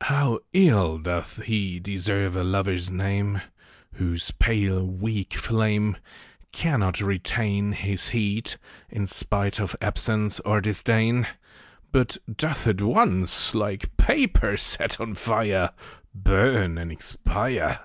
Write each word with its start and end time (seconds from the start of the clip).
HOW 0.00 0.40
ill 0.54 0.96
doth 0.96 1.46
lie 1.46 1.78
deserve 1.82 2.34
a 2.34 2.42
Lover's 2.42 2.90
name 2.90 3.42
Whose 3.96 4.30
pale 4.30 4.82
weak 4.86 5.34
flame 5.34 5.98
Cannot 6.50 7.02
retain 7.02 7.72
His 7.72 8.08
heat, 8.08 8.56
in 8.88 9.06
spite 9.06 9.60
of 9.60 9.76
absence 9.82 10.40
or 10.46 10.62
disdain; 10.62 11.26
But 11.92 12.16
doth 12.34 12.66
at 12.66 12.80
once, 12.80 13.54
like 13.54 13.94
paper 13.98 14.56
set 14.56 14.98
on 14.98 15.12
fire, 15.12 15.72
Burn 16.14 16.78
and 16.78 16.90
expire 16.90 17.80